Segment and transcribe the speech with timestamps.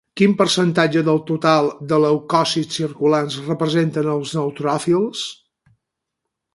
[0.19, 5.25] Quin percentatge del total de leucòcits circulants representen els neutròfils?